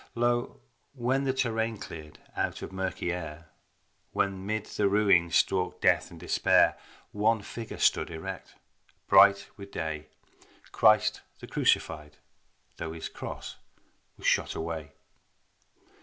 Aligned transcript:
Lo! 0.15 0.59
When 0.93 1.25
the 1.25 1.31
terrain 1.31 1.77
cleared 1.77 2.17
out 2.35 2.63
of 2.63 2.71
murky 2.71 3.13
air, 3.13 3.49
When 4.13 4.47
mid 4.47 4.65
the 4.65 4.89
ruins 4.89 5.35
stalked 5.35 5.79
death 5.79 6.09
and 6.09 6.19
despair, 6.19 6.75
One 7.11 7.43
figure 7.43 7.77
stood 7.77 8.09
erect, 8.09 8.55
bright 9.05 9.47
with 9.57 9.71
day, 9.71 10.07
Christ 10.71 11.21
the 11.39 11.45
Crucified, 11.45 12.17
though 12.77 12.93
His 12.93 13.09
Cross 13.09 13.57
was 14.17 14.25
shot 14.25 14.55
away. 14.55 14.93